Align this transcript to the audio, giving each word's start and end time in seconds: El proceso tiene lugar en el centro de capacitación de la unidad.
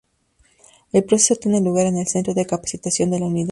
El 0.93 1.03
proceso 1.03 1.39
tiene 1.39 1.61
lugar 1.61 1.85
en 1.85 1.97
el 1.99 2.07
centro 2.07 2.33
de 2.33 2.47
capacitación 2.47 3.11
de 3.11 3.19
la 3.19 3.27
unidad. 3.27 3.49